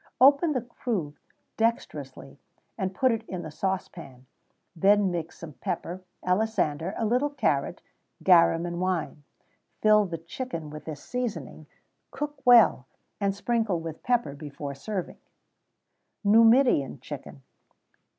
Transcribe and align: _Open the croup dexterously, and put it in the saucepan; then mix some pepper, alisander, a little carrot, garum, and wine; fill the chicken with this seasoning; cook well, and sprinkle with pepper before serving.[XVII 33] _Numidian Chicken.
_Open 0.19 0.53
the 0.53 0.61
croup 0.63 1.19
dexterously, 1.57 2.39
and 2.75 2.95
put 2.95 3.11
it 3.11 3.23
in 3.27 3.43
the 3.43 3.51
saucepan; 3.51 4.25
then 4.75 5.11
mix 5.11 5.37
some 5.37 5.53
pepper, 5.53 6.01
alisander, 6.25 6.95
a 6.97 7.05
little 7.05 7.29
carrot, 7.29 7.83
garum, 8.23 8.65
and 8.65 8.81
wine; 8.81 9.21
fill 9.79 10.05
the 10.07 10.17
chicken 10.17 10.71
with 10.71 10.85
this 10.85 11.03
seasoning; 11.03 11.67
cook 12.09 12.41
well, 12.45 12.87
and 13.19 13.35
sprinkle 13.35 13.79
with 13.79 14.01
pepper 14.01 14.33
before 14.33 14.73
serving.[XVII 14.73 16.33
33] 16.51 16.71
_Numidian 16.71 16.99
Chicken. 16.99 17.43